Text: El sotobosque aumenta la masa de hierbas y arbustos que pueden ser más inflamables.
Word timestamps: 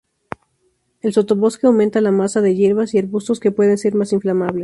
El 1.01 1.13
sotobosque 1.13 1.67
aumenta 1.67 2.01
la 2.01 2.09
masa 2.11 2.41
de 2.41 2.55
hierbas 2.55 2.95
y 2.95 2.97
arbustos 2.97 3.39
que 3.39 3.51
pueden 3.51 3.77
ser 3.77 3.93
más 3.93 4.11
inflamables. 4.13 4.59